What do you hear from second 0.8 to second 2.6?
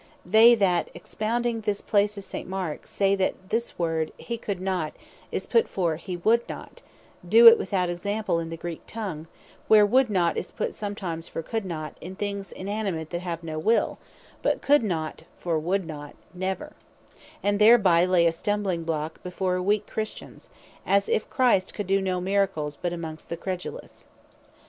expounding this place of St.